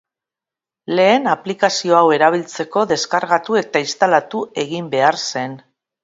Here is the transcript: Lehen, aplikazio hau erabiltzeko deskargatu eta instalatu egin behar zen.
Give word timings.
Lehen, 0.99 1.25
aplikazio 1.33 1.97
hau 1.97 2.07
erabiltzeko 2.15 2.85
deskargatu 2.91 3.59
eta 3.61 3.83
instalatu 3.89 4.41
egin 4.63 4.89
behar 4.97 5.19
zen. 5.27 5.55